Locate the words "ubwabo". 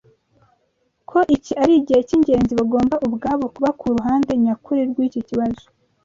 3.07-3.45